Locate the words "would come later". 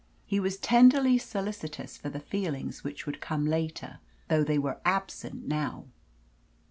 3.05-3.99